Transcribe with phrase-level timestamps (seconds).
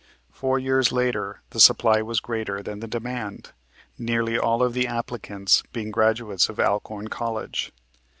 [0.31, 3.51] Four years later the supply was greater than the demand,
[3.99, 7.71] nearly all of the applicants being graduates of Alcorn College.